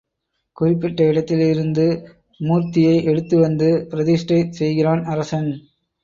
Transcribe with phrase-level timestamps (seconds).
[0.57, 1.81] குறிப்பிட்ட இடத்தில் இருந்த
[2.39, 5.51] மூர்த்தியை எடுத்து வந்து பிரதிஷ்டை செய்கிறான் அரசன்.